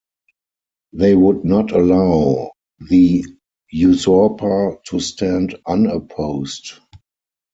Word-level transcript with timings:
They 0.93 1.13
would 1.13 1.45
not 1.45 1.69
allow 1.73 2.53
the 2.79 3.23
usurper 3.69 4.79
to 4.87 4.99
stand 4.99 5.55
unopposed. 5.67 6.73